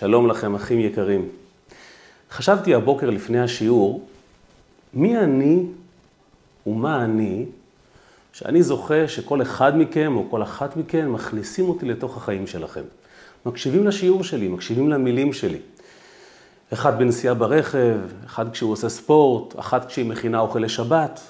[0.00, 1.28] שלום לכם, אחים יקרים.
[2.30, 4.06] חשבתי הבוקר לפני השיעור,
[4.94, 5.64] מי אני
[6.66, 7.46] ומה אני,
[8.32, 12.82] שאני זוכה שכל אחד מכם או כל אחת מכם מכניסים אותי לתוך החיים שלכם.
[13.46, 15.58] מקשיבים לשיעור שלי, מקשיבים למילים שלי.
[16.72, 21.20] אחד בנסיעה ברכב, אחד כשהוא עושה ספורט, אחת כשהיא מכינה אוכל לשבת.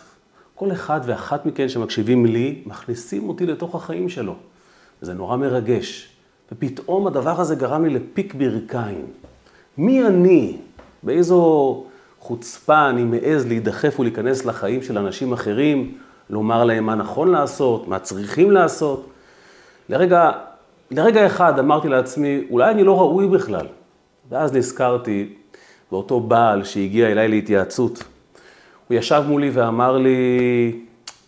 [0.55, 4.35] כל אחד ואחת מכם שמקשיבים לי, מכניסים אותי לתוך החיים שלו.
[5.01, 6.20] זה נורא מרגש.
[6.53, 9.07] ופתאום הדבר הזה גרם לי לפיק ברכיים.
[9.79, 10.57] מי אני?
[11.03, 11.85] באיזו
[12.21, 15.95] חוצפה אני מעז להידחף ולהיכנס לחיים של אנשים אחרים,
[16.31, 19.07] לומר להם מה נכון לעשות, מה צריכים לעשות.
[19.89, 20.31] לרגע,
[20.91, 23.67] לרגע אחד אמרתי לעצמי, אולי אני לא ראוי בכלל.
[24.31, 25.35] ואז נזכרתי
[25.91, 28.05] באותו בעל שהגיע אליי להתייעצות.
[28.89, 30.81] הוא ישב מולי ואמר לי,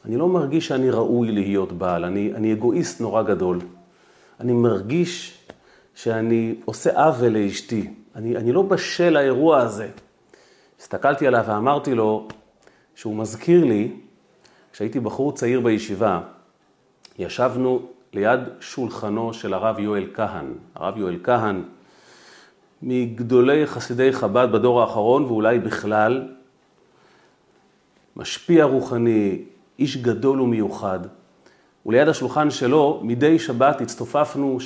[0.05, 3.59] אני לא מרגיש שאני ראוי להיות בעל, אני, אני אגואיסט נורא גדול.
[4.43, 5.39] אני מרגיש
[5.95, 7.91] שאני עושה עוול לאשתי.
[8.15, 9.89] אני, אני לא בשל לאירוע הזה.
[10.81, 12.29] הסתכלתי עליו ואמרתי לו
[12.95, 13.93] שהוא מזכיר לי,
[14.73, 16.21] כשהייתי בחור צעיר בישיבה,
[17.19, 20.53] ישבנו ליד שולחנו של הרב יואל כהן.
[20.75, 21.63] הרב יואל כהן,
[22.83, 26.29] מגדולי חסידי חב"ד בדור האחרון, ואולי בכלל,
[28.17, 29.43] משפיע רוחני,
[29.79, 31.01] איש גדול ומיוחד.
[31.87, 34.59] וליד השולחן שלו, מדי שבת הצטופפנו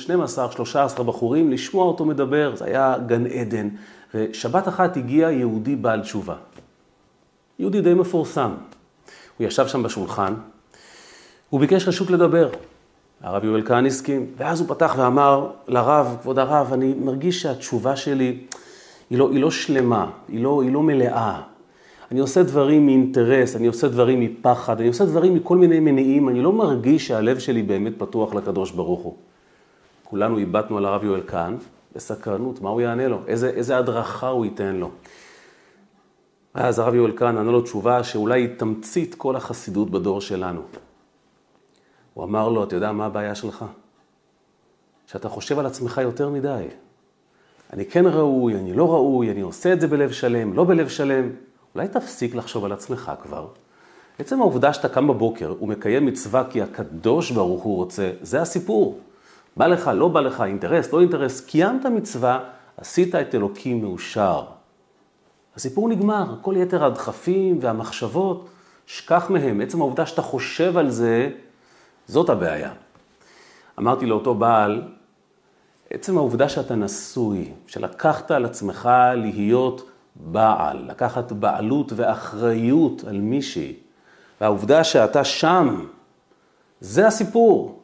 [0.97, 3.69] 12-13 בחורים לשמוע אותו מדבר, זה היה גן עדן.
[4.13, 6.35] ושבת אחת הגיע יהודי בעל תשובה.
[7.59, 8.51] יהודי די מפורסם.
[9.37, 10.33] הוא ישב שם בשולחן,
[11.49, 12.49] הוא ביקש רשות לדבר.
[13.21, 18.39] הרב יואל כהן הסכים, ואז הוא פתח ואמר לרב, כבוד הרב, אני מרגיש שהתשובה שלי
[19.09, 21.41] היא לא, היא לא שלמה, היא לא, היא לא מלאה.
[22.11, 26.41] אני עושה דברים מאינטרס, אני עושה דברים מפחד, אני עושה דברים מכל מיני מניעים, אני
[26.41, 29.15] לא מרגיש שהלב שלי באמת פתוח לקדוש ברוך הוא.
[30.03, 31.57] כולנו איבדנו על הרב יואל כהן,
[31.95, 33.19] בסקרנות, מה הוא יענה לו?
[33.27, 34.89] איזה, איזה הדרכה הוא ייתן לו?
[36.53, 40.61] אז הרב יואל כהן ענה לו תשובה שאולי היא תמצית כל החסידות בדור שלנו.
[42.13, 43.65] הוא אמר לו, אתה יודע מה הבעיה שלך?
[45.07, 46.65] שאתה חושב על עצמך יותר מדי.
[47.73, 51.29] אני כן ראוי, אני לא ראוי, אני עושה את זה בלב שלם, לא בלב שלם.
[51.75, 53.47] אולי תפסיק לחשוב על עצמך כבר.
[54.19, 58.99] עצם העובדה שאתה קם בבוקר ומקיים מצווה כי הקדוש ברוך הוא רוצה, זה הסיפור.
[59.57, 62.39] בא לך, לא בא לך, אינטרס, לא אינטרס, קיימת מצווה,
[62.77, 64.43] עשית את אלוקים מאושר.
[65.55, 68.47] הסיפור נגמר, כל יתר הדחפים והמחשבות,
[68.85, 69.61] שכח מהם.
[69.61, 71.29] עצם העובדה שאתה חושב על זה,
[72.07, 72.71] זאת הבעיה.
[73.79, 74.81] אמרתי לאותו בעל,
[75.89, 79.89] עצם העובדה שאתה נשוי, שלקחת על עצמך להיות
[80.19, 83.73] בעל, לקחת בעלות ואחריות על מישהי,
[84.41, 85.85] והעובדה שאתה שם,
[86.81, 87.81] זה הסיפור.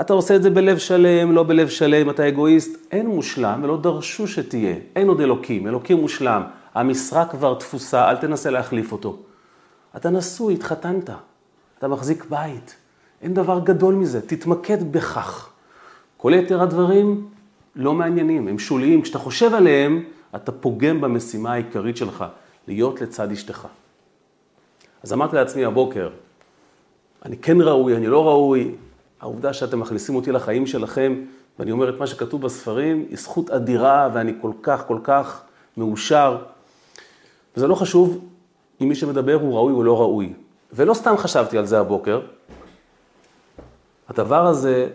[0.00, 4.28] אתה עושה את זה בלב שלם, לא בלב שלם, אתה אגואיסט, אין מושלם ולא דרשו
[4.28, 6.42] שתהיה, אין עוד אלוקים, אלוקים מושלם,
[6.74, 9.16] המשרה כבר תפוסה, אל תנסה להחליף אותו.
[9.96, 11.10] אתה נשוי, התחתנת,
[11.78, 12.76] אתה מחזיק בית,
[13.22, 15.48] אין דבר גדול מזה, תתמקד בכך.
[16.16, 17.28] כל יתר הדברים
[17.76, 20.04] לא מעניינים, הם שוליים, כשאתה חושב עליהם,
[20.36, 22.24] אתה פוגם במשימה העיקרית שלך,
[22.68, 23.66] להיות לצד אשתך.
[25.02, 26.10] אז אמרתי לעצמי הבוקר,
[27.24, 28.74] אני כן ראוי, אני לא ראוי,
[29.20, 31.14] העובדה שאתם מכניסים אותי לחיים שלכם,
[31.58, 35.42] ואני אומר את מה שכתוב בספרים, היא זכות אדירה, ואני כל כך, כל כך
[35.76, 36.38] מאושר.
[37.56, 38.24] וזה לא חשוב
[38.80, 40.32] אם מי שמדבר הוא ראוי או לא ראוי.
[40.72, 42.20] ולא סתם חשבתי על זה הבוקר,
[44.08, 44.88] הדבר הזה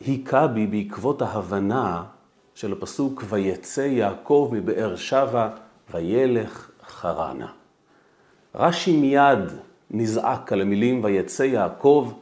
[0.00, 2.02] היכה בי בעקבות ההבנה
[2.60, 5.48] של הפסוק ויצא יעקב מבאר שבע
[5.94, 7.46] וילך חרנה.
[8.54, 9.38] רש"י מיד
[9.90, 12.12] נזעק על המילים ויצא יעקב,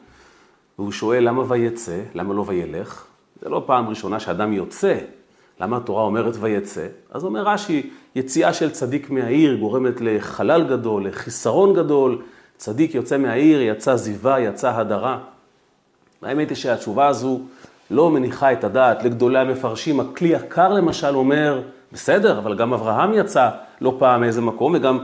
[0.79, 3.07] והוא שואל למה ויצא, למה לא וילך?
[3.43, 4.99] זה לא פעם ראשונה שאדם יוצא,
[5.61, 6.87] למה התורה אומרת ויצא?
[7.11, 12.23] אז אומר רש"י, יציאה של צדיק מהעיר גורמת לחלל גדול, לחיסרון גדול,
[12.57, 15.19] צדיק יוצא מהעיר, יצא זיווה, יצא הדרה.
[16.23, 17.41] האמת היא שהתשובה הזו
[17.91, 20.01] לא מניחה את הדעת לגדולי המפרשים.
[20.01, 21.63] הכלי יקר למשל אומר,
[21.93, 23.51] בסדר, אבל גם אברהם יצא
[23.81, 24.99] לא פעם מאיזה מקום, וגם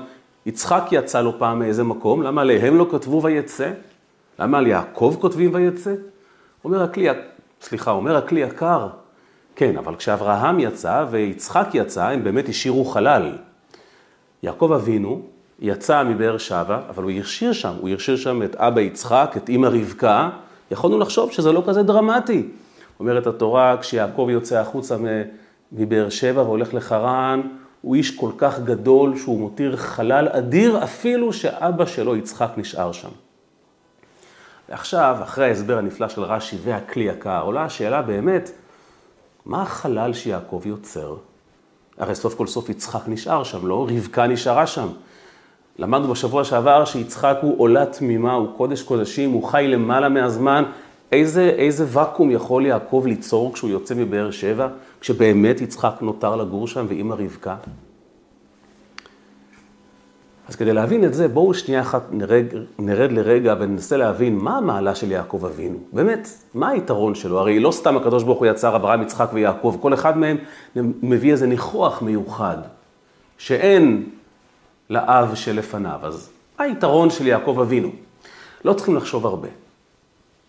[0.47, 3.71] יצחק יצא לא פעם מאיזה מקום, למה עליהם לא כתבו ויצא?
[4.39, 5.95] למה על יעקב כותבים ויצא?
[6.65, 7.09] אומר הכלי,
[7.61, 8.89] סליחה, אומר הכלי יקר,
[9.57, 13.33] כן, אבל כשאברהם יצא ויצחק יצא, הם באמת השאירו חלל.
[14.43, 15.23] יעקב אבינו
[15.61, 19.67] יצא מבאר שבע, אבל הוא הרשיר שם, הוא הרשיר שם את אבא יצחק, את אימא
[19.67, 20.31] רבקה,
[20.71, 22.49] יכולנו לחשוב שזה לא כזה דרמטי.
[23.01, 24.97] אומרת התורה, כשיעקב יוצא החוצה
[25.73, 27.41] מבאר שבע והולך לחרן,
[27.81, 33.09] הוא איש כל כך גדול שהוא מותיר חלל אדיר אפילו שאבא שלו יצחק נשאר שם.
[34.69, 38.51] ועכשיו, אחרי ההסבר הנפלא של רש"י והכלי יקר, עולה השאלה באמת,
[39.47, 41.17] מה החלל שיעקב יוצר?
[41.99, 43.87] הרי סוף כל סוף יצחק נשאר שם, לא?
[43.91, 44.89] רבקה נשארה שם.
[45.79, 50.65] למדנו בשבוע שעבר שיצחק הוא עולה תמימה, הוא קודש קודשים, הוא חי למעלה מהזמן.
[51.15, 54.69] איזה, איזה ואקום יכול יעקב ליצור כשהוא יוצא מבאר שבע,
[55.01, 57.57] כשבאמת יצחק נותר לגור שם ואימא רבקה?
[60.49, 62.45] אז כדי להבין את זה, בואו שנייה אחת נרד,
[62.79, 65.79] נרד לרגע וננסה להבין מה המעלה של יעקב אבינו.
[65.93, 67.39] באמת, מה היתרון שלו?
[67.39, 70.37] הרי לא סתם הקדוש ברוך הוא יצר אברהם, יצחק ויעקב, כל אחד מהם
[70.77, 72.57] מביא איזה ניחוח מיוחד,
[73.39, 74.09] שאין
[74.91, 76.01] לאב שלפניו.
[76.03, 77.91] אז מה היתרון של יעקב אבינו?
[78.65, 79.49] לא צריכים לחשוב הרבה.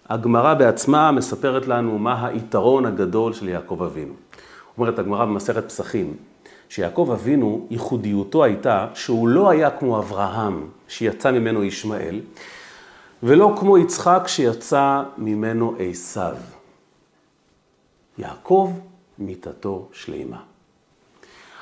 [0.09, 4.13] הגמרא בעצמה מספרת לנו מה היתרון הגדול של יעקב אבינו.
[4.77, 6.13] אומרת הגמרא במסכת פסחים,
[6.69, 12.21] שיעקב אבינו, ייחודיותו הייתה שהוא לא היה כמו אברהם, שיצא ממנו ישמעאל,
[13.23, 16.35] ולא כמו יצחק שיצא ממנו עשיו.
[18.17, 18.73] יעקב,
[19.19, 20.37] מיתתו שלימה.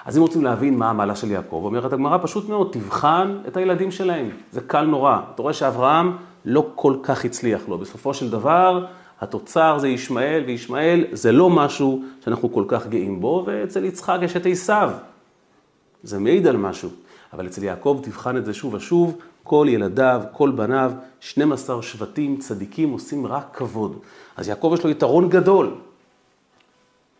[0.05, 3.91] אז אם רוצים להבין מה המעלה של יעקב, אומרת הגמרא פשוט מאוד, תבחן את הילדים
[3.91, 4.29] שלהם.
[4.51, 5.19] זה קל נורא.
[5.33, 7.77] אתה רואה שאברהם לא כל כך הצליח לו.
[7.77, 8.85] בסופו של דבר,
[9.21, 14.35] התוצר זה ישמעאל, וישמעאל זה לא משהו שאנחנו כל כך גאים בו, ואצל יצחק יש
[14.35, 14.91] את עשיו.
[16.03, 16.89] זה מעיד על משהו.
[17.33, 22.89] אבל אצל יעקב תבחן את זה שוב ושוב, כל ילדיו, כל בניו, 12 שבטים צדיקים
[22.89, 23.99] עושים רק כבוד.
[24.37, 25.75] אז יעקב יש לו יתרון גדול.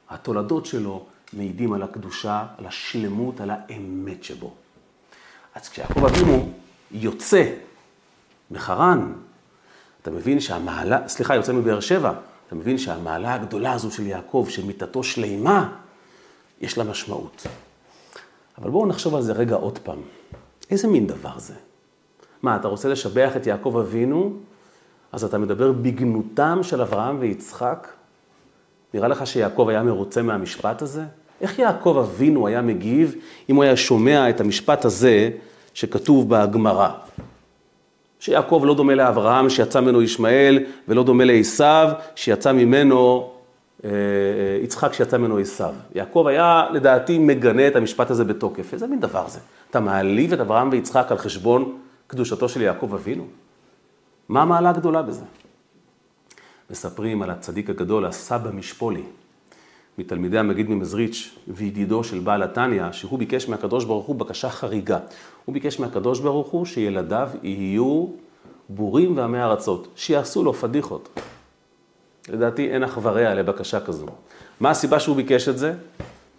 [0.10, 4.54] התולדות שלו מעידים על הקדושה, על השלמות, על האמת שבו.
[5.56, 6.50] אז כשיעקב אבינו
[6.92, 7.52] יוצא
[8.52, 9.14] מחרן,
[10.02, 12.14] אתה מבין שהמעלה, סליחה, יוצא מבאר שבע,
[12.48, 15.70] אתה מבין שהמעלה הגדולה הזו של יעקב, שמיתתו שלימה,
[16.62, 17.48] יש לה משמעות.
[18.58, 20.00] אבל בואו נחשוב על זה רגע עוד פעם.
[20.72, 21.54] איזה מין דבר זה?
[22.42, 24.34] מה, אתה רוצה לשבח את יעקב אבינו,
[25.12, 27.88] אז אתה מדבר בגנותם של אברהם ויצחק?
[28.94, 31.04] נראה לך שיעקב היה מרוצה מהמשפט הזה?
[31.42, 33.16] איך יעקב אבינו היה מגיב
[33.50, 35.30] אם הוא היה שומע את המשפט הזה
[35.74, 36.90] שכתוב בגמרא?
[38.24, 41.64] שיעקב לא דומה לאברהם שיצא ממנו ישמעאל, ולא דומה לעשו
[42.16, 43.32] שיצא ממנו
[43.84, 45.64] אה, אה, יצחק שיצא ממנו עשו.
[45.96, 48.74] יעקב היה לדעתי מגנה את המשפט הזה בתוקף.
[48.74, 49.40] איזה מין דבר זה?
[49.70, 51.78] אתה מעליב את אברהם ויצחק על חשבון
[52.08, 53.26] קדושתו של יעקב אבינו?
[54.30, 55.26] מה המעלה הגדולה בזה?
[56.70, 59.04] מספרים על הצדיק הגדול, הסבא משפולי,
[59.98, 65.00] מתלמידי המגיד ממזריץ' וידידו של בעל התניא, שהוא ביקש מהקדוש ברוך הוא בקשה חריגה.
[65.46, 68.06] הוא ביקש מהקדוש ברוך הוא שילדיו יהיו
[68.70, 71.20] בורים ועמי ארצות, שיעשו לו פדיחות.
[72.30, 74.06] לדעתי אין אח ורע לבקשה כזו.
[74.60, 75.74] מה הסיבה שהוא ביקש את זה?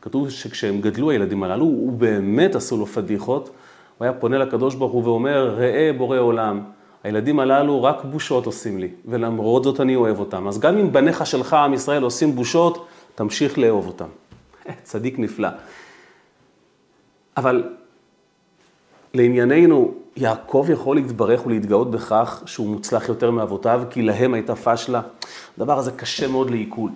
[0.03, 3.51] כתוב שכשהם גדלו הילדים הללו, הוא באמת עשו לו פדיחות.
[3.99, 6.61] הוא היה פונה לקדוש ברוך הוא ואומר, ראה בורא עולם,
[7.05, 10.49] הילדים הללו רק בושות עושים לי, ולמרות זאת אני אוהב אותם.
[10.49, 12.84] אז גם אם בניך שלך, עם ישראל, עושים בושות,
[13.15, 14.09] תמשיך לאהוב אותם.
[14.83, 15.49] צדיק נפלא.
[17.37, 17.73] אבל
[19.15, 25.03] לענייננו, יעקב יכול להתברך ולהתגאות בכך שהוא מוצלח יותר מאבותיו, כי להם הייתה פשלה.
[25.57, 26.91] הדבר הזה קשה מאוד לעיכול.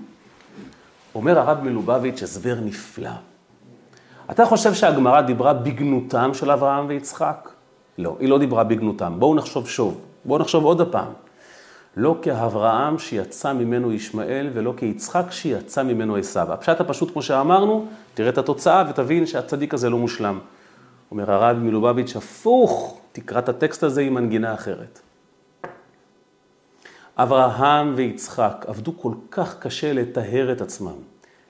[1.14, 3.10] אומר הרב מלובביץ' הסבר נפלא.
[4.30, 7.48] אתה חושב שהגמרא דיברה בגנותם של אברהם ויצחק?
[7.98, 9.14] לא, היא לא דיברה בגנותם.
[9.18, 10.00] בואו נחשוב שוב.
[10.24, 11.12] בואו נחשוב עוד פעם.
[11.98, 16.52] לא כאברהם שיצא ממנו ישמעאל, ולא כיצחק שיצא ממנו עשיו.
[16.52, 20.38] הפשט הפשוט, כמו שאמרנו, תראה את התוצאה ותבין שהצדיק הזה לא מושלם.
[21.10, 25.00] אומר הרב מלובביץ', הפוך, תקרא את הטקסט הזה עם מנגינה אחרת.
[27.16, 30.98] אברהם ויצחק עבדו כל כך קשה לטהר את עצמם,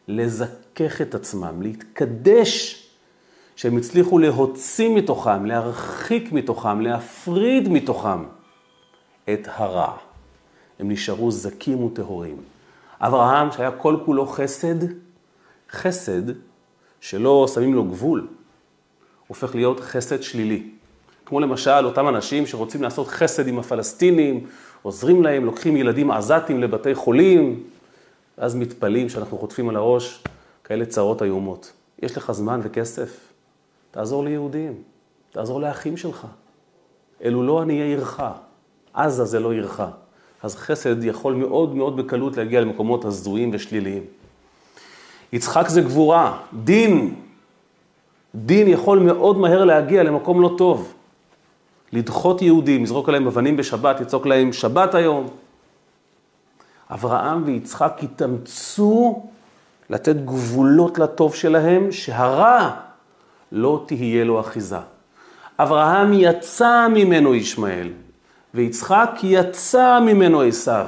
[0.09, 2.85] לזכך את עצמם, להתקדש,
[3.57, 8.25] שהם הצליחו להוציא מתוכם, להרחיק מתוכם, להפריד מתוכם
[9.33, 10.08] את הרע.
[10.79, 12.37] הם נשארו זכים וטהורים.
[13.01, 14.75] אברהם, שהיה כל כולו חסד,
[15.71, 16.23] חסד
[17.01, 18.27] שלא שמים לו גבול,
[19.27, 20.71] הופך להיות חסד שלילי.
[21.27, 24.47] כמו למשל אותם אנשים שרוצים לעשות חסד עם הפלסטינים,
[24.83, 27.63] עוזרים להם, לוקחים ילדים עזתים לבתי חולים,
[28.39, 30.25] ואז מתפלאים שאנחנו חוטפים על הראש
[30.65, 31.73] כאלה צרות איומות.
[32.03, 33.21] יש לך זמן וכסף,
[33.91, 34.83] תעזור ליהודים,
[35.33, 36.27] תעזור לאחים שלך.
[37.25, 38.23] אלו לא עניי עירך,
[38.95, 39.83] עזה זה לא עירך.
[40.43, 44.03] אז חסד יכול מאוד מאוד בקלות להגיע למקומות הזויים ושליליים.
[45.33, 47.15] יצחק זה גבורה, דין.
[48.35, 50.95] דין יכול מאוד מהר להגיע למקום לא טוב.
[51.93, 55.27] לדחות יהודים, לזרוק עליהם אבנים בשבת, לצעוק להם שבת היום.
[56.91, 59.23] אברהם ויצחק התאמצו
[59.91, 62.71] לתת גבולות לטוב שלהם, שהרע
[63.53, 64.79] לא תהיה לו אחיזה.
[65.59, 67.89] אברהם יצא ממנו ישמעאל,
[68.55, 70.87] ויצחק יצא ממנו עשיו.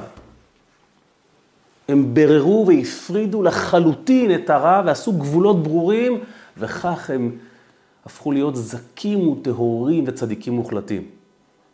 [1.87, 6.19] הם בררו והפרידו לחלוטין את הרע ועשו גבולות ברורים,
[6.57, 7.37] וכך הם
[8.05, 11.05] הפכו להיות זכים וטהורים וצדיקים מוחלטים.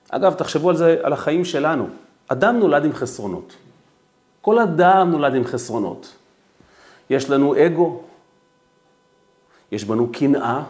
[0.10, 1.88] אגב, תחשבו על זה, על החיים שלנו.
[2.27, 3.56] אדם נולד עם חסרונות.
[4.41, 6.15] כל אדם נולד עם חסרונות.
[7.10, 8.01] יש לנו אגו,
[9.72, 10.63] יש בנו קנאה,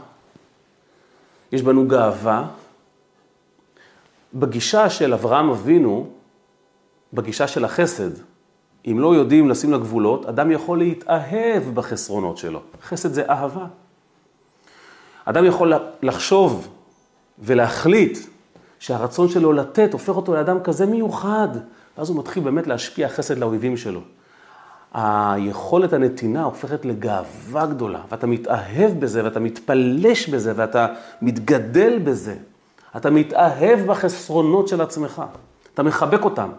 [1.52, 2.48] יש בנו גאווה.
[4.40, 6.08] בגישה של אברהם אבינו,
[7.14, 8.10] בגישה של החסד,
[8.92, 12.62] אם לא יודעים לשים לה גבולות, אדם יכול להתאהב בחסרונות שלו.
[12.84, 13.66] חסד זה אהבה.
[15.26, 16.68] אדם יכול לחשוב
[17.40, 18.18] ולהחליט
[18.80, 21.48] שהרצון שלו לתת הופך אותו לאדם כזה מיוחד,
[21.98, 24.02] ואז הוא מתחיל באמת להשפיע חסד לאויבים שלו.
[24.94, 30.88] היכולת הנתינה הופכת לגאווה גדולה, ואתה מתאהב בזה, ואתה מתפלש בזה, ואתה
[31.22, 32.36] מתגדל בזה.
[32.98, 35.22] אתה מתאהב בחסרונות של עצמך,
[35.74, 36.50] אתה מחבק אותם.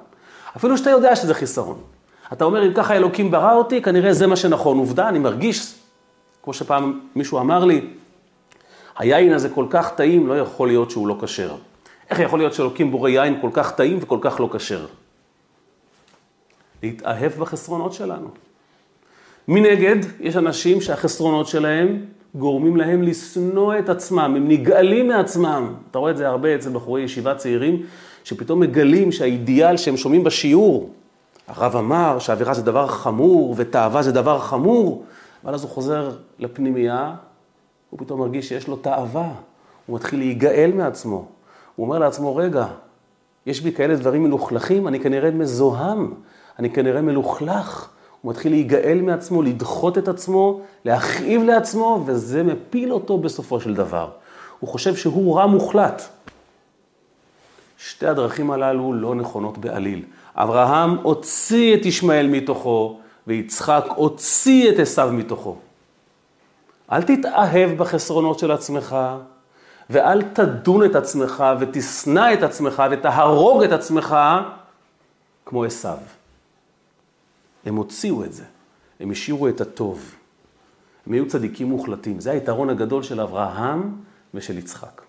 [0.57, 1.79] אפילו שאתה יודע שזה חיסרון.
[2.33, 4.79] אתה אומר, אם ככה אלוקים ברא אותי, כנראה זה מה שנכון.
[4.79, 5.75] עובדה, אני מרגיש,
[6.43, 7.87] כמו שפעם מישהו אמר לי,
[8.99, 11.57] היין הזה כל כך טעים, לא יכול להיות שהוא לא כשר.
[12.11, 14.87] איך יכול להיות שאלוקים בורא יין כל כך טעים וכל כך לא כשר?
[16.83, 18.29] להתאהב בחסרונות שלנו.
[19.49, 22.05] מנגד, יש אנשים שהחסרונות שלהם
[22.35, 25.75] גורמים להם לשנוא את עצמם, הם נגאלים מעצמם.
[25.91, 27.83] אתה רואה את זה הרבה אצל בחורי ישיבה צעירים,
[28.25, 30.91] שפתאום מגלים שהאידיאל שהם שומעים בשיעור,
[31.49, 35.05] הרב אמר שאווירה זה דבר חמור ותאווה זה דבר חמור,
[35.45, 37.15] אבל אז הוא חוזר לפנימייה,
[37.91, 39.33] הוא פתאום מרגיש שיש לו תאווה,
[39.87, 41.29] הוא מתחיל להיגאל מעצמו.
[41.77, 42.67] הוא אומר לעצמו, רגע,
[43.47, 46.15] יש בי כאלה דברים מלוכלכים, אני כנראה מזוהם,
[46.59, 47.89] אני כנראה מלוכלך.
[48.23, 54.11] הוא מתחיל להיגאל מעצמו, לדחות את עצמו, להכאיב לעצמו, וזה מפיל אותו בסופו של דבר.
[54.61, 56.03] הוא חושב שהוא רע מוחלט.
[57.79, 60.05] שתי הדרכים הללו לא נכונות בעליל.
[60.35, 65.57] אברהם הוציא את ישמעאל מתוכו, ויצחק הוציא את עשיו מתוכו.
[66.93, 68.97] אל תתאהב בחסרונות של עצמך,
[69.91, 74.17] ואל תדון את עצמך ותשנא את עצמך ותהרוג את עצמך
[75.47, 75.99] כמו עשיו.
[77.67, 78.45] הם הוציאו את זה,
[79.01, 80.15] הם השאירו את הטוב.
[81.07, 82.21] הם היו צדיקים מוחלטים.
[82.21, 83.97] זה היתרון הגדול של אברהם
[84.35, 85.03] ושל יצחק.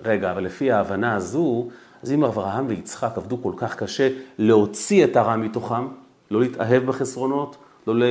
[0.00, 1.68] רגע, אבל לפי ההבנה הזו,
[2.02, 5.86] אז אם אברהם ויצחק עבדו כל כך קשה להוציא את הרע מתוכם,
[6.30, 8.02] לא להתאהב בחסרונות, לא, ל...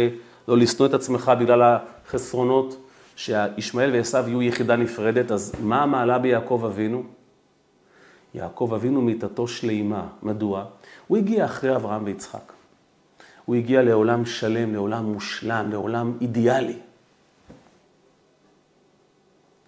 [0.47, 1.77] לא לשנוא את עצמך בגלל
[2.07, 2.77] החסרונות,
[3.15, 7.03] שישמעאל ועשו יהיו יחידה נפרדת, אז מה המעלה ביעקב אבינו?
[8.33, 10.07] יעקב אבינו מיתתו שלימה.
[10.23, 10.65] מדוע?
[11.07, 12.56] הוא הגיע אחרי אברהם ויצחק.
[13.47, 16.77] הוא הגיע לעולם שלם, לעולם מושלם, לעולם אידיאלי.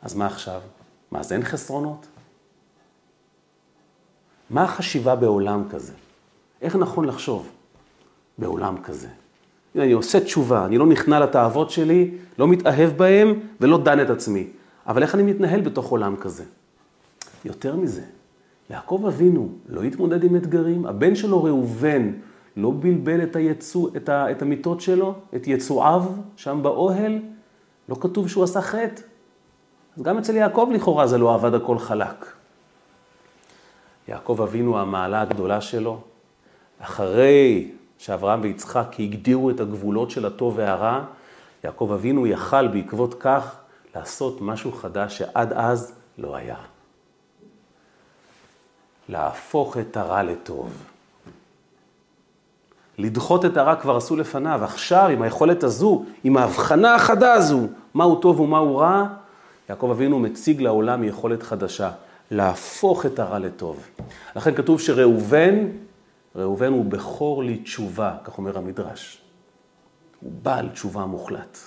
[0.02, 0.62] אז מה עכשיו?
[1.12, 2.08] מה, אז אין חסרונות?
[4.50, 5.94] מה החשיבה בעולם כזה?
[6.62, 7.50] איך נכון לחשוב
[8.38, 9.08] בעולם כזה?
[9.76, 14.48] אני עושה תשובה, אני לא נכנע לתאוות שלי, לא מתאהב בהם ולא דן את עצמי.
[14.88, 16.44] אבל איך אני מתנהל בתוך עולם כזה?
[17.46, 18.04] יותר מזה,
[18.70, 22.12] יעקב אבינו לא התמודד עם אתגרים, הבן שלו ראובן
[22.62, 26.04] לא בלבל את, היצוא, את, ה, את המיטות שלו, את יצואיו
[26.36, 27.20] שם באוהל,
[27.90, 29.02] לא כתוב שהוא עשה חטא.
[29.98, 32.26] אז גם אצל יעקב לכאורה זה לא עבד הכל חלק.
[34.08, 36.00] יעקב אבינו, המעלה הגדולה שלו,
[36.80, 41.04] אחרי שאברהם ויצחק הגדירו את הגבולות של הטוב והרע,
[41.64, 43.56] יעקב אבינו יכל בעקבות כך
[43.96, 46.58] לעשות משהו חדש שעד אז לא היה.
[49.10, 50.74] להפוך את הרע לטוב.
[53.00, 58.16] לדחות את הרע כבר עשו לפניו, עכשיו עם היכולת הזו, עם ההבחנה החדה הזו, מהו
[58.16, 59.08] טוב ומהו רע,
[59.70, 61.92] יעקב אבינו מציג לעולם יכולת חדשה,
[62.32, 63.88] להפוך את הרע לטוב.
[64.36, 65.56] לכן כתוב שראובן,
[66.36, 69.22] ראובן הוא בכור לתשובה, כך אומר המדרש.
[70.20, 71.58] הוא בעל תשובה מוחלט.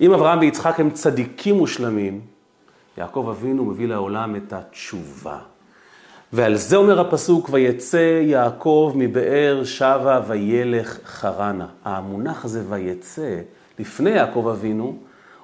[0.00, 2.20] אם אברהם ויצחק הם צדיקים מושלמים,
[2.98, 5.38] יעקב אבינו מביא לעולם את התשובה.
[6.32, 11.66] ועל זה אומר הפסוק, ויצא יעקב מבאר שבה וילך חרנה.
[11.84, 13.40] המונח הזה ויצא,
[13.78, 14.96] לפני יעקב אבינו,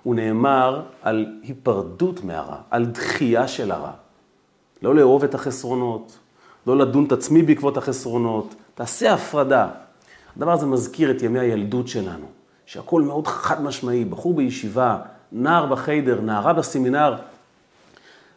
[0.03, 3.91] הוא נאמר על היפרדות מהרע, על דחייה של הרע.
[4.83, 6.19] לא לאהוב את החסרונות,
[6.67, 9.69] לא לדון את עצמי בעקבות החסרונות, תעשה הפרדה.
[10.37, 12.27] הדבר הזה מזכיר את ימי הילדות שלנו,
[12.67, 14.99] שהכל מאוד חד משמעי, בחור בישיבה,
[15.33, 17.15] נער בחיידר, נערה בסמינר,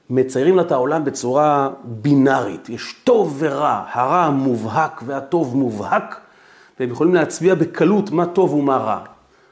[0.10, 2.70] מציירים לה את העולם בצורה בינארית.
[2.70, 6.20] יש טוב ורע, הרע מובהק והטוב מובהק,
[6.80, 9.00] והם יכולים להצביע בקלות מה טוב ומה רע.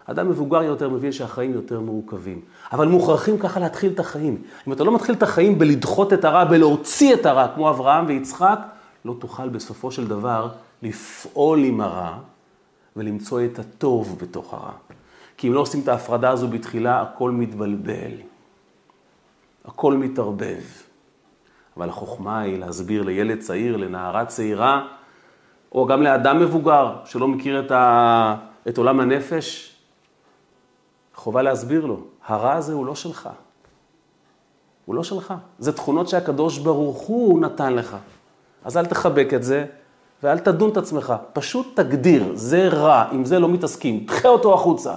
[0.05, 2.41] אדם מבוגר יותר מבין שהחיים יותר מורכבים.
[2.71, 4.41] אבל מוכרחים ככה להתחיל את החיים.
[4.67, 8.59] אם אתה לא מתחיל את החיים בלדחות את הרע, בלהוציא את הרע, כמו אברהם ויצחק,
[9.05, 10.49] לא תוכל בסופו של דבר
[10.83, 12.17] לפעול עם הרע
[12.95, 14.71] ולמצוא את הטוב בתוך הרע.
[15.37, 18.11] כי אם לא עושים את ההפרדה הזו בתחילה, הכל מתבלבל.
[19.67, 20.61] הכל מתערבב.
[21.77, 24.87] אבל החוכמה היא להסביר לילד צעיר, לנערה צעירה,
[25.71, 28.35] או גם לאדם מבוגר שלא מכיר את, ה...
[28.67, 29.75] את עולם הנפש,
[31.15, 33.29] חובה להסביר לו, הרע הזה הוא לא שלך.
[34.85, 35.33] הוא לא שלך.
[35.59, 37.97] זה תכונות שהקדוש ברוך הוא נתן לך.
[38.65, 39.65] אז אל תחבק את זה,
[40.23, 41.13] ואל תדון את עצמך.
[41.33, 44.95] פשוט תגדיר, זה רע, עם זה לא מתעסקים, דחה אותו החוצה.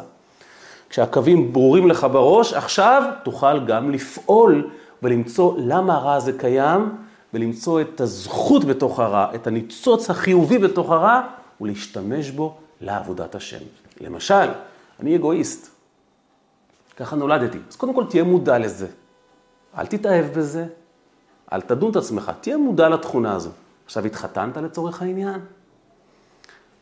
[0.90, 4.70] כשהקווים ברורים לך בראש, עכשיו תוכל גם לפעול
[5.02, 6.96] ולמצוא למה הרע הזה קיים,
[7.34, 11.20] ולמצוא את הזכות בתוך הרע, את הניצוץ החיובי בתוך הרע,
[11.60, 13.58] ולהשתמש בו לעבודת השם.
[14.00, 14.48] למשל,
[15.00, 15.70] אני אגואיסט,
[16.96, 17.58] ככה נולדתי.
[17.68, 18.86] אז קודם כל תהיה מודע לזה.
[19.78, 20.66] אל תתאהב בזה,
[21.52, 23.50] אל תדון את עצמך, תהיה מודע לתכונה הזו.
[23.84, 25.40] עכשיו התחתנת לצורך העניין?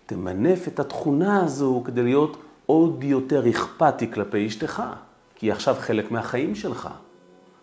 [0.06, 2.36] תמנף את התכונה הזו כדי להיות
[2.70, 4.82] עוד יותר אכפתי כלפי אשתך,
[5.34, 6.88] כי היא עכשיו חלק מהחיים שלך.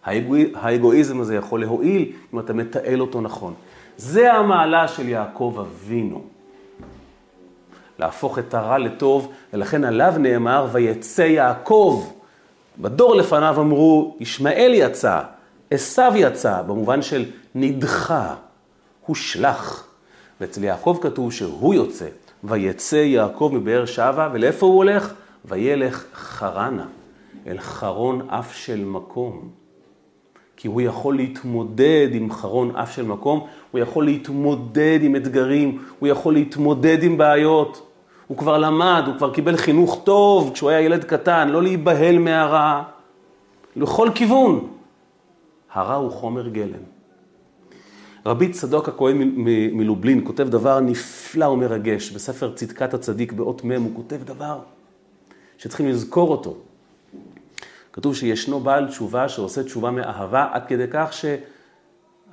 [0.03, 0.35] האגו...
[0.53, 3.53] האגואיזם הזה יכול להועיל אם אתה מתעל אותו נכון.
[3.97, 6.23] זה המעלה של יעקב אבינו.
[7.99, 12.11] להפוך את הרע לטוב, ולכן עליו נאמר, ויצא יעקב.
[12.77, 15.21] בדור לפניו אמרו, ישמעאל יצא,
[15.71, 18.35] עשו יצא, במובן של נדחה,
[19.05, 19.87] הושלך.
[20.41, 22.07] ואצל יעקב כתוב שהוא יוצא,
[22.47, 25.13] ויצא יעקב מבאר שבע, ולאיפה הוא הולך?
[25.45, 26.85] וילך חרנה,
[27.47, 29.49] אל חרון אף של מקום.
[30.57, 36.07] כי הוא יכול להתמודד עם חרון אף של מקום, הוא יכול להתמודד עם אתגרים, הוא
[36.07, 37.81] יכול להתמודד עם בעיות.
[38.27, 42.83] הוא כבר למד, הוא כבר קיבל חינוך טוב כשהוא היה ילד קטן, לא להיבהל מהרע,
[43.75, 44.67] לכל כיוון.
[45.73, 46.94] הרע הוא חומר גלם.
[48.25, 49.17] רבי צדוק הכהן
[49.73, 52.11] מלובלין כותב דבר נפלא ומרגש.
[52.11, 54.59] בספר צדקת הצדיק באות מ' הוא כותב דבר
[55.57, 56.57] שצריכים לזכור אותו.
[57.93, 61.13] כתוב שישנו בעל תשובה שעושה תשובה מאהבה עד כדי כך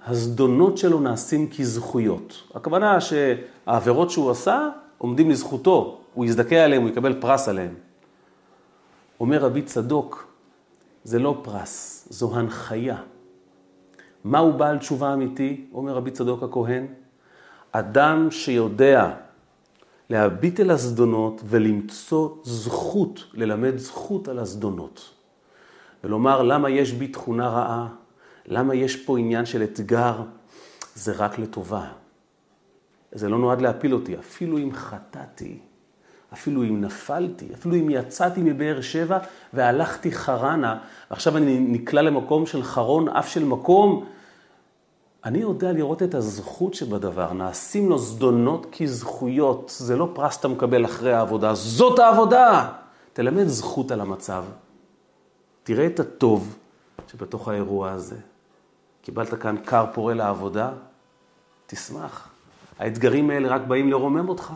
[0.06, 2.42] שהזדונות שלו נעשים כזכויות.
[2.54, 7.74] הכוונה שהעבירות שהוא עשה עומדים לזכותו, הוא יזדכה עליהם, הוא יקבל פרס עליהם.
[9.20, 10.26] אומר רבי צדוק,
[11.04, 12.96] זה לא פרס, זו הנחיה.
[14.24, 15.64] מהו בעל תשובה אמיתי?
[15.72, 16.86] אומר רבי צדוק הכהן.
[17.72, 19.14] אדם שיודע
[20.10, 25.10] להביט אל הזדונות ולמצוא זכות, ללמד זכות על הזדונות.
[26.04, 27.88] ולומר למה יש בי תכונה רעה,
[28.46, 30.22] למה יש פה עניין של אתגר,
[30.94, 31.88] זה רק לטובה.
[33.12, 35.58] זה לא נועד להפיל אותי, אפילו אם חטאתי,
[36.32, 39.18] אפילו אם נפלתי, אפילו אם יצאתי מבאר שבע
[39.52, 40.78] והלכתי חרנה,
[41.10, 44.04] ועכשיו אני נקלע למקום של חרון, אף של מקום,
[45.24, 50.84] אני יודע לראות את הזכות שבדבר, נעשים לו זדונות כזכויות, זה לא פרס שאתה מקבל
[50.84, 52.72] אחרי העבודה, זאת העבודה!
[53.12, 54.44] תלמד זכות על המצב.
[55.62, 56.56] תראה את הטוב
[57.06, 58.16] שבתוך האירוע הזה.
[59.02, 60.70] קיבלת כאן כר פורה לעבודה,
[61.66, 62.28] תשמח.
[62.78, 64.52] האתגרים האלה רק באים לרומם אותך.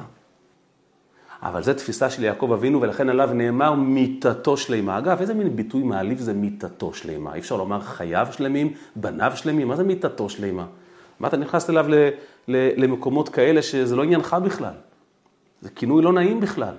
[1.48, 4.98] אבל זו תפיסה של יעקב אבינו, ולכן עליו נאמר מיתתו שלמה.
[4.98, 7.34] אגב, איזה מין ביטוי מעליב זה מיתתו שלמה?
[7.34, 10.66] אי אפשר לומר חייו שלמים, בניו שלמים, מה זה מיתתו שלמה?
[11.20, 11.94] מה אתה נכנס אליו ל,
[12.48, 14.74] ל, למקומות כאלה שזה לא עניינך בכלל?
[15.60, 16.74] זה כינוי לא נעים בכלל.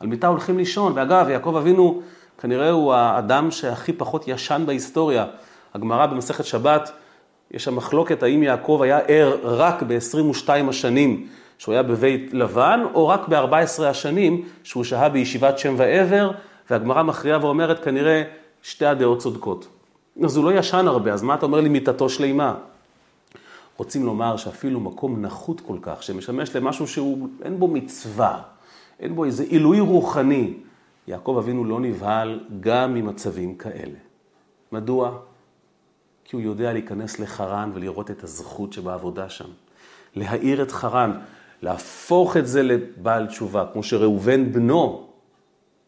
[0.00, 2.02] על מיטה הולכים לישון, ואגב, יעקב אבינו
[2.38, 5.26] כנראה הוא האדם שהכי פחות ישן בהיסטוריה.
[5.74, 6.92] הגמרא במסכת שבת,
[7.50, 11.26] יש שם מחלוקת האם יעקב היה ער רק ב-22 השנים
[11.58, 16.30] שהוא היה בבית לבן, או רק ב-14 השנים שהוא שהה בישיבת שם ועבר,
[16.70, 18.22] והגמרא מכריעה ואומרת כנראה
[18.62, 19.68] שתי הדעות צודקות.
[20.24, 22.54] אז הוא לא ישן הרבה, אז מה אתה אומר לי מיתתו שלימה?
[23.76, 28.42] רוצים לומר שאפילו מקום נחות כל כך, שמשמש למשהו שהוא, אין בו מצווה,
[29.00, 30.54] אין בו איזה עילוי רוחני.
[31.08, 33.98] יעקב אבינו לא נבהל גם ממצבים כאלה.
[34.72, 35.18] מדוע?
[36.24, 39.48] כי הוא יודע להיכנס לחרן ולראות את הזכות שבעבודה שם.
[40.16, 41.12] להאיר את חרן,
[41.62, 45.06] להפוך את זה לבעל תשובה, כמו שראובן בנו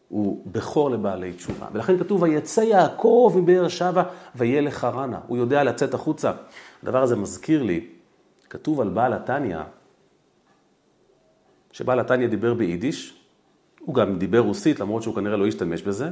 [0.09, 1.67] הוא בכור לבעלי תשובה.
[1.73, 4.03] ולכן כתוב, ויצא יעקב מבאר שבע
[4.35, 5.19] וילך חרנה.
[5.27, 6.31] הוא יודע לצאת החוצה.
[6.83, 7.87] הדבר הזה מזכיר לי,
[8.49, 9.59] כתוב על בעל התניא,
[11.71, 13.19] שבעל התניא דיבר ביידיש,
[13.79, 16.09] הוא גם דיבר רוסית, למרות שהוא כנראה לא השתמש בזה,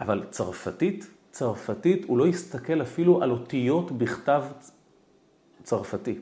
[0.00, 4.42] אבל צרפתית, צרפתית, הוא לא הסתכל אפילו על אותיות בכתב
[5.62, 6.18] צרפתי.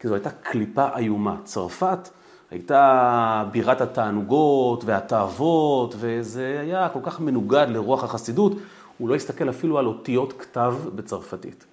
[0.00, 1.36] כי זו הייתה קליפה איומה.
[1.44, 2.08] צרפת
[2.50, 8.52] הייתה בירת התענוגות והתאוות, וזה היה כל כך מנוגד לרוח החסידות,
[8.98, 11.64] הוא לא הסתכל אפילו על אותיות כתב בצרפתית.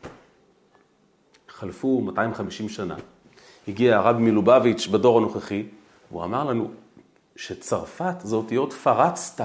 [1.49, 2.95] חלפו 250 שנה.
[3.67, 5.65] הגיע הרב מלובביץ' בדור הנוכחי,
[6.11, 6.71] והוא אמר לנו
[7.35, 9.41] שצרפת זה אותיות פרצת.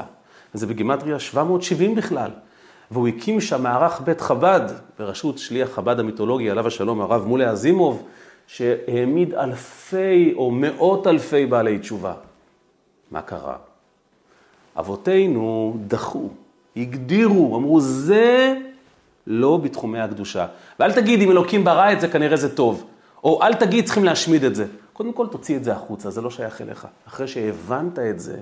[0.55, 2.31] וזה בגימטריה 770 בכלל.
[2.91, 4.61] והוא הקים שם מערך בית חב"ד,
[4.99, 8.07] בראשות שליח חב"ד המיתולוגי, עליו השלום, הרב מולי אזימוב,
[8.51, 12.15] שהעמיד אלפי או מאות אלפי בעלי תשובה.
[13.11, 13.57] מה קרה?
[14.79, 16.29] אבותינו דחו,
[16.77, 18.57] הגדירו, אמרו, זה
[19.27, 20.47] לא בתחומי הקדושה.
[20.79, 22.87] ואל תגיד, אם אלוקים ברא את זה, כנראה זה טוב.
[23.25, 24.67] או אל תגיד, צריכים להשמיד את זה.
[24.93, 26.87] קודם כל תוציא את זה החוצה, זה לא שייך אליך.
[27.09, 28.41] אחרי שהבנת את זה,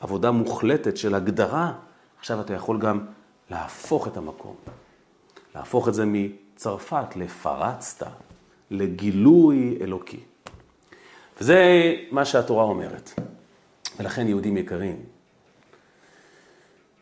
[0.00, 1.72] עבודה מוחלטת של הגדרה,
[2.18, 3.00] עכשיו אתה יכול גם
[3.50, 4.54] להפוך את המקום.
[5.54, 6.04] להפוך את זה
[6.54, 8.06] מצרפת לפרצת,
[8.70, 10.20] לגילוי אלוקי.
[11.40, 13.20] וזה מה שהתורה אומרת.
[13.98, 14.96] ולכן יהודים יקרים,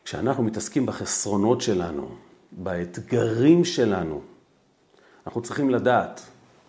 [0.04, 2.08] כשאנחנו מתעסקים בחסרונות שלנו,
[2.52, 4.20] באתגרים שלנו,
[5.26, 6.22] אנחנו צריכים לדעת,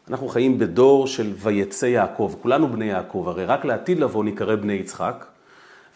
[0.09, 4.73] אנחנו חיים בדור של ויצא יעקב, כולנו בני יעקב, הרי רק לעתיד לבוא נקרא בני
[4.73, 5.25] יצחק,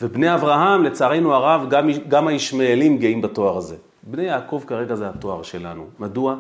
[0.02, 3.76] ובני אברהם, לצערנו הרב, גם, גם הישמעאלים גאים בתואר הזה.
[4.04, 5.88] בני יעקב כרגע זה התואר שלנו.
[6.00, 6.36] מדוע?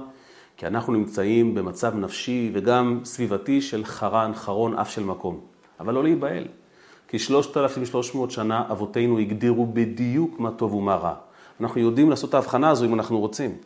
[0.58, 5.40] כי אנחנו נמצאים במצב נפשי וגם סביבתי של חרן, חרון, אף של מקום.
[5.80, 6.48] אבל לא להיבהל.
[7.08, 11.14] כי 3,300 שנה אבותינו הגדירו בדיוק מה טוב ומה רע.
[11.62, 13.58] אנחנו יודעים לעשות את ההבחנה הזו אם אנחנו רוצים.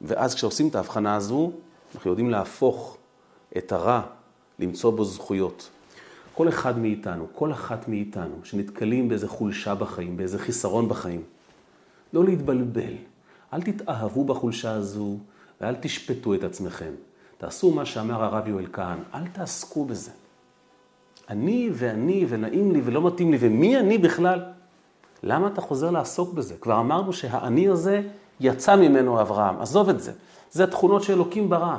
[0.00, 1.52] ואז כשעושים את ההבחנה הזו,
[1.94, 2.96] אנחנו יודעים להפוך
[3.58, 4.00] את הרע,
[4.58, 5.70] למצוא בו זכויות.
[6.34, 11.22] כל אחד מאיתנו, כל אחת מאיתנו, שנתקלים באיזה חולשה בחיים, באיזה חיסרון בחיים,
[12.12, 12.94] לא להתבלבל.
[13.52, 15.18] אל תתאהבו בחולשה הזו
[15.60, 16.92] ואל תשפטו את עצמכם.
[17.38, 20.10] תעשו מה שאמר הרב יואל כהן, אל תעסקו בזה.
[21.28, 24.42] אני ואני ונעים לי ולא מתאים לי, ומי אני בכלל?
[25.22, 26.54] למה אתה חוזר לעסוק בזה?
[26.60, 28.02] כבר אמרנו שהאני הזה
[28.40, 30.12] יצא ממנו אברהם, עזוב את זה.
[30.50, 31.76] זה התכונות שאלוקים ברא.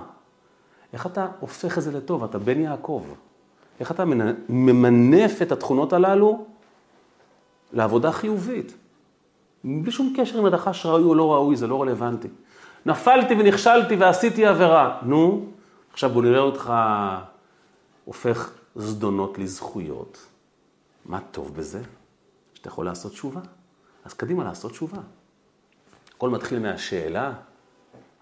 [0.93, 2.23] איך אתה הופך את זה לטוב?
[2.23, 3.03] אתה בן יעקב.
[3.79, 4.03] איך אתה
[4.49, 6.45] ממנף את התכונות הללו
[7.73, 8.73] לעבודה חיובית?
[9.63, 12.27] בלי שום קשר אם הדחש ראוי או לא ראוי, זה לא רלוונטי.
[12.86, 15.00] נפלתי ונכשלתי ועשיתי עבירה.
[15.02, 15.45] נו,
[15.93, 16.74] עכשיו בוא נראה אותך
[18.06, 20.26] הופך זדונות לזכויות.
[21.06, 21.82] מה טוב בזה?
[22.54, 23.41] שאתה יכול לעשות תשובה.
[24.06, 24.98] אז קדימה לעשות תשובה.
[26.15, 27.34] הכל מתחיל מהשאלה,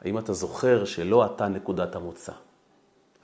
[0.02, 2.32] האם אתה זוכר שלא אתה נקודת המוצא?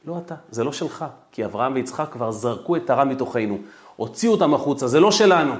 [0.05, 3.57] לא אתה, זה לא שלך, כי אברהם ויצחק כבר זרקו את הרע מתוכנו,
[3.95, 5.53] הוציאו אותם החוצה, זה לא שלנו.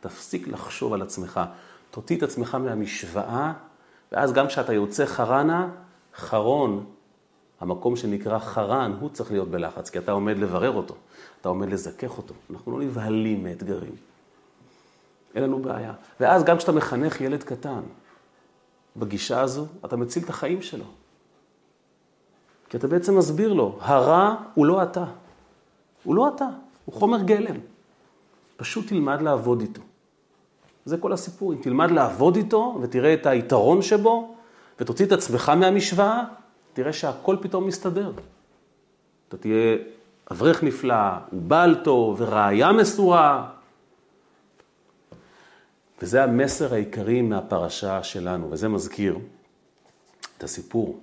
[0.00, 1.40] תפסיק לחשוב על עצמך,
[1.90, 3.52] תוציא את עצמך מהמשוואה,
[4.12, 5.68] ואז גם כשאתה יוצא חרנה,
[6.16, 6.84] חרון,
[7.60, 10.94] המקום שנקרא חרן, הוא צריך להיות בלחץ, כי אתה עומד לברר אותו,
[11.40, 12.34] אתה עומד לזכך אותו.
[12.50, 13.94] אנחנו לא נבהלים מאתגרים.
[15.34, 15.92] אין לנו בעיה.
[16.20, 17.80] ואז גם כשאתה מחנך ילד קטן,
[18.96, 20.84] בגישה הזו, אתה מציל את החיים שלו.
[22.68, 25.04] כי אתה בעצם מסביר לו, הרע הוא לא אתה.
[26.04, 26.48] הוא לא אתה,
[26.84, 27.56] הוא חומר גלם.
[28.56, 29.82] פשוט תלמד לעבוד איתו.
[30.86, 31.52] זה כל הסיפור.
[31.52, 34.34] אם תלמד לעבוד איתו ותראה את היתרון שבו,
[34.80, 36.24] ותוציא את עצמך מהמשוואה,
[36.72, 38.12] תראה שהכל פתאום מסתדר.
[39.28, 39.76] אתה תהיה
[40.30, 43.50] אברך נפלא, ובעל טוב, וראיה מסורה.
[46.02, 49.18] וזה המסר העיקרי מהפרשה שלנו, וזה מזכיר
[50.38, 51.00] את הסיפור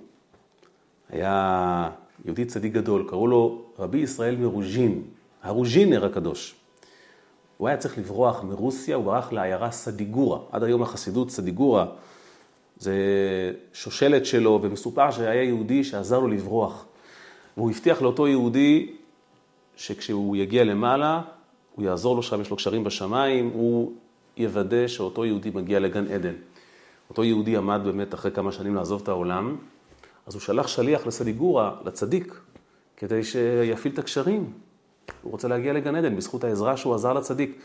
[1.10, 1.90] היה
[2.24, 5.02] יהודי צדיק גדול, קראו לו רבי ישראל מרוז'ין,
[5.42, 6.54] הרוז'ינר הקדוש.
[7.64, 10.38] הוא היה צריך לברוח מרוסיה, הוא ברח לעיירה סדיגורה.
[10.52, 11.86] עד היום החסידות סדיגורה
[12.76, 12.94] זה
[13.72, 16.84] שושלת שלו, ומסופר שהיה יהודי שעזר לו לברוח.
[17.56, 18.92] והוא הבטיח לאותו יהודי
[19.76, 21.22] שכשהוא יגיע למעלה,
[21.74, 23.92] הוא יעזור לו שם, יש לו קשרים בשמיים, הוא
[24.36, 26.34] יוודא שאותו יהודי מגיע לגן עדן.
[27.10, 29.56] אותו יהודי עמד באמת אחרי כמה שנים לעזוב את העולם,
[30.26, 32.40] אז הוא שלח שליח לסדיגורה, לצדיק,
[32.96, 34.52] כדי שיפעיל את הקשרים.
[35.22, 37.60] הוא רוצה להגיע לגן עדן בזכות העזרה שהוא עזר לצדיק.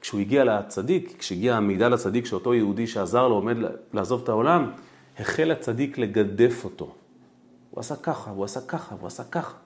[0.00, 3.56] כשהוא הגיע לצדיק, כשהגיע המידע לצדיק שאותו יהודי שעזר לו עומד
[3.92, 4.70] לעזוב את העולם,
[5.18, 6.94] החל הצדיק לגדף אותו.
[7.70, 9.56] הוא עשה ככה, הוא עשה ככה, הוא עשה ככה.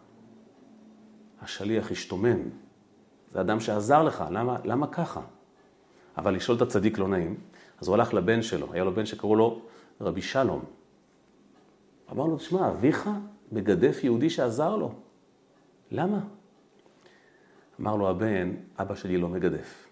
[1.43, 2.39] השליח השתומם.
[3.33, 5.21] זה אדם שעזר לך, למה, למה ככה?
[6.17, 7.37] אבל לשאול את הצדיק לא נעים,
[7.81, 9.61] אז הוא הלך לבן שלו, היה לו בן שקראו לו
[10.01, 10.65] רבי שלום.
[12.13, 13.11] אמר לו, תשמע, אביך
[13.53, 14.93] מגדף יהודי שעזר לו.
[15.91, 16.21] למה?
[17.81, 19.87] אמר לו הבן, אבא שלי לא מגדף.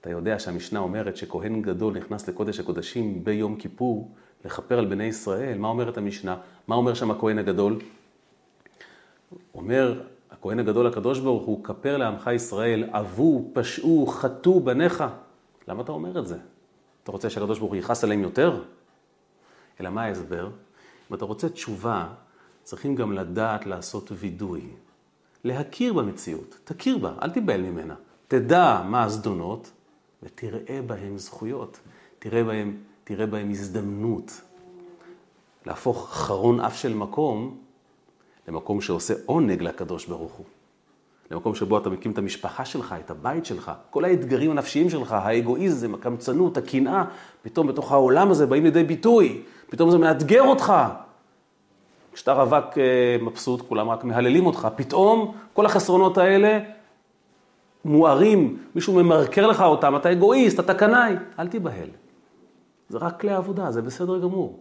[0.00, 5.58] אתה יודע שהמשנה אומרת שכהן גדול נכנס לקודש הקודשים ביום כיפור לכפר על בני ישראל.
[5.58, 6.36] מה אומרת המשנה?
[6.66, 7.78] מה אומר שם הכהן הגדול?
[9.54, 15.04] אומר הכהן הגדול הקדוש ברוך הוא, כפר לעמך ישראל, עבו, פשעו, חטאו בניך.
[15.68, 16.38] למה אתה אומר את זה?
[17.02, 18.62] אתה רוצה שהקדוש ברוך הוא יכעס עליהם יותר?
[19.80, 20.50] אלא מה ההסבר?
[21.10, 22.08] אם אתה רוצה תשובה,
[22.62, 24.70] צריכים גם לדעת לעשות וידוי.
[25.44, 27.94] להכיר במציאות, תכיר בה, אל תיבהל ממנה.
[28.28, 29.70] תדע מה הזדונות,
[30.22, 31.80] ותראה בהם זכויות,
[32.18, 34.40] תראה בהם, תראה בהם הזדמנות.
[35.66, 37.58] להפוך חרון אף של מקום
[38.48, 40.46] למקום שעושה עונג לקדוש ברוך הוא.
[41.30, 45.94] למקום שבו אתה מקים את המשפחה שלך, את הבית שלך, כל האתגרים הנפשיים שלך, האגואיזם,
[45.94, 47.04] הקמצנות, הקנאה,
[47.42, 50.72] פתאום בתוך העולם הזה באים לידי ביטוי, פתאום זה מאתגר אותך.
[52.12, 56.58] כשאתה רווק אה, מבסוט, כולם רק מהללים אותך, פתאום כל החסרונות האלה
[57.84, 61.88] מוארים, מישהו ממרקר לך אותם, אתה אגואיסט, אתה קנאי, אל תיבהל.
[62.88, 64.60] זה רק כלי עבודה, זה בסדר גמור.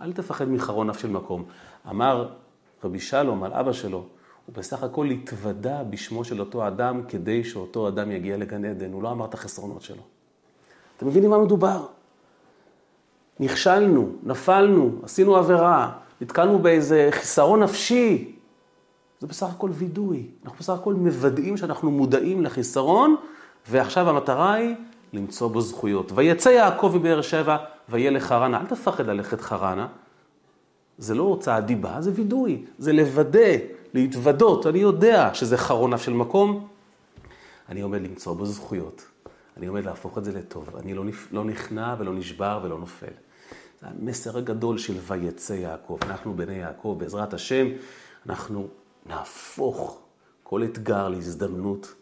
[0.00, 1.44] אל תפחד מחרון אף של מקום.
[1.90, 2.28] אמר
[2.84, 4.04] רבי שלום על אבא שלו,
[4.46, 9.02] הוא בסך הכל התוודה בשמו של אותו אדם כדי שאותו אדם יגיע לגן עדן, הוא
[9.02, 10.02] לא אמר את החסרונות שלו.
[10.96, 11.86] אתם מבינים מה מדובר?
[13.40, 18.34] נכשלנו, נפלנו, עשינו עבירה, נתקלנו באיזה חיסרון נפשי.
[19.20, 20.26] זה בסך הכל וידוי.
[20.44, 23.16] אנחנו בסך הכל מוודאים שאנחנו מודעים לחיסרון,
[23.68, 24.74] ועכשיו המטרה היא
[25.12, 26.12] למצוא בו זכויות.
[26.14, 27.56] ויצא יעקב מבאר שבע
[27.88, 28.60] וילך חרנה.
[28.60, 29.86] אל תפחד ללכת חרנה.
[30.98, 32.64] זה לא הוצאת דיבה, זה וידוי.
[32.78, 33.56] זה לוודא,
[33.94, 34.66] להתוודות.
[34.66, 36.66] אני יודע שזה חרון אף של מקום.
[37.68, 39.04] אני עומד למצוא בו זכויות.
[39.56, 40.76] אני עומד להפוך את זה לטוב.
[40.76, 43.06] אני לא, לא נכנע ולא נשבר ולא נופל.
[43.80, 45.98] זה המסר הגדול של ויצא יעקב.
[46.02, 47.66] אנחנו בני יעקב, בעזרת השם,
[48.26, 48.68] אנחנו
[49.06, 50.00] נהפוך
[50.42, 51.94] כל אתגר להזדמנות,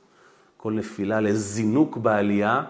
[0.57, 2.65] כל נפילה לזינוק בעלייה,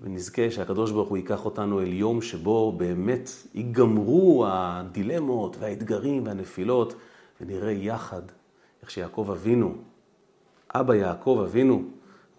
[0.00, 6.94] ונזכה שהקדוש ברוך הוא ייקח אותנו אל יום שבו באמת ייגמרו הדילמות והאתגרים והנפילות,
[7.40, 8.22] ונראה יחד
[8.82, 9.74] איך שיעקב אבינו,
[10.74, 11.82] אבא יעקב אבינו,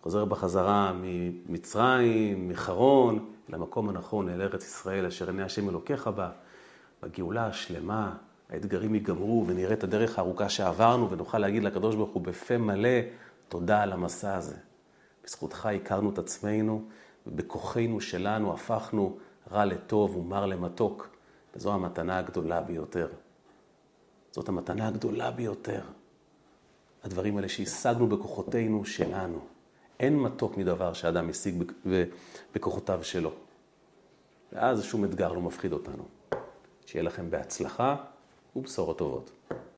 [0.03, 6.31] חוזר בחזרה ממצרים, מחרון, למקום הנכון, אל ארץ ישראל, אשר עיני השם אלוקיך בה,
[7.03, 8.15] בגאולה השלמה,
[8.49, 12.99] האתגרים ייגמרו ונראה את הדרך הארוכה שעברנו ונוכל להגיד לקדוש ברוך הוא בפה מלא,
[13.47, 14.55] תודה על המסע הזה.
[15.25, 16.83] בזכותך הכרנו את עצמנו
[17.27, 19.17] ובכוחנו שלנו הפכנו
[19.51, 21.09] רע לטוב ומר למתוק,
[21.55, 23.07] וזו המתנה הגדולה ביותר.
[24.31, 25.81] זאת המתנה הגדולה ביותר.
[27.03, 29.39] הדברים האלה שהשגנו בכוחותינו שלנו.
[29.99, 31.63] אין מתוק מדבר שאדם משיג
[32.55, 33.31] בכוחותיו שלו.
[34.53, 36.03] ואז שום אתגר לא מפחיד אותנו.
[36.85, 37.95] שיהיה לכם בהצלחה
[38.55, 39.31] ובשורות טובות.